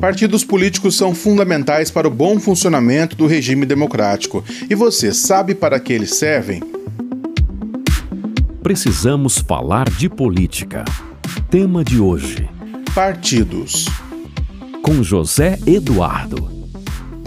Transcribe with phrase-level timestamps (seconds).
[0.00, 4.42] Partidos políticos são fundamentais para o bom funcionamento do regime democrático.
[4.68, 6.62] E você sabe para que eles servem?
[8.62, 10.86] Precisamos falar de política.
[11.50, 12.48] Tema de hoje:
[12.94, 13.86] Partidos.
[14.82, 16.59] Com José Eduardo.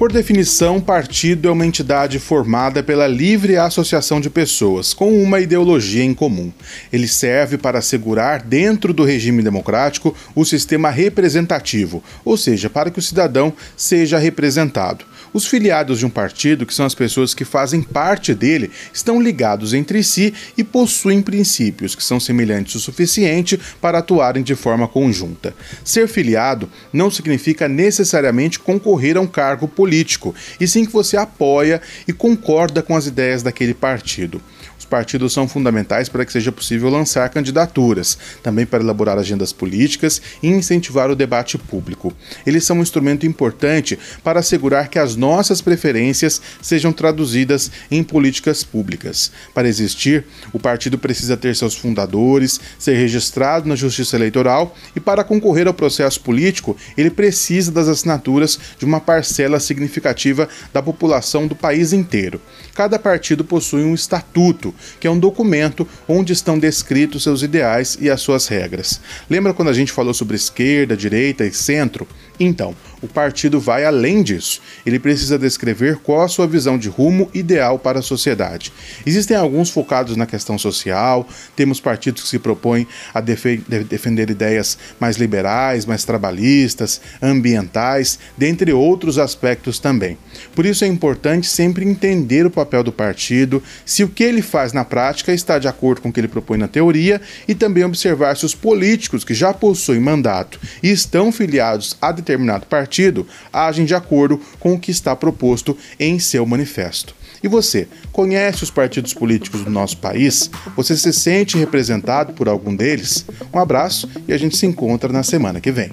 [0.04, 6.04] Por definição, partido é uma entidade formada pela livre associação de pessoas com uma ideologia
[6.04, 6.52] em comum.
[6.92, 13.00] Ele serve para assegurar, dentro do regime democrático, o sistema representativo, ou seja, para que
[13.00, 15.06] o cidadão seja representado.
[15.33, 19.74] Os filiados de um partido, que são as pessoas que fazem parte dele, estão ligados
[19.74, 25.55] entre si e possuem princípios que são semelhantes o suficiente para atuarem de forma conjunta.
[25.83, 31.82] Ser filiado não significa necessariamente concorrer a um cargo político, e sim que você apoia
[32.08, 34.39] e concorda com as ideias daquele partido.
[34.83, 40.22] Os partidos são fundamentais para que seja possível lançar candidaturas, também para elaborar agendas políticas
[40.44, 42.11] e incentivar o debate público.
[42.45, 48.61] Eles são um instrumento importante para assegurar que as nossas preferências sejam traduzidas em políticas
[48.61, 49.31] públicas.
[49.53, 55.23] Para existir, o partido precisa ter seus fundadores, ser registrado na Justiça Eleitoral e, para
[55.23, 61.55] concorrer ao processo político, ele precisa das assinaturas de uma parcela significativa da população do
[61.55, 62.41] país inteiro.
[62.75, 68.09] Cada partido possui um estatuto que é um documento onde estão descritos seus ideais e
[68.09, 68.99] as suas regras.
[69.30, 72.07] Lembra quando a gente falou sobre esquerda, direita e centro?
[72.39, 74.61] Então, o partido vai além disso.
[74.85, 78.71] Ele precisa descrever qual a sua visão de rumo ideal para a sociedade.
[79.05, 85.17] Existem alguns focados na questão social, temos partidos que se propõem a defender ideias mais
[85.17, 90.17] liberais, mais trabalhistas, ambientais, dentre outros aspectos também.
[90.55, 94.71] Por isso é importante sempre entender o papel do partido, se o que ele faz
[94.71, 98.37] na prática está de acordo com o que ele propõe na teoria e também observar
[98.37, 103.86] se os políticos que já possuem mandato e estão filiados a determinado partido partido agem
[103.86, 107.16] de acordo com o que está proposto em seu manifesto.
[107.41, 110.49] E você, conhece os partidos políticos do nosso país?
[110.76, 113.26] Você se sente representado por algum deles?
[113.52, 115.92] Um abraço e a gente se encontra na semana que vem.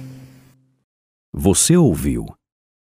[1.32, 2.26] Você ouviu?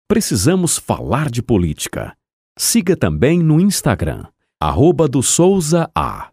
[0.08, 2.14] Precisamos falar de política.
[2.58, 4.26] Siga também no Instagram,
[4.62, 6.30] arroba do Souza A.